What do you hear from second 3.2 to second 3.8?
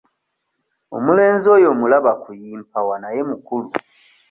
mukulu.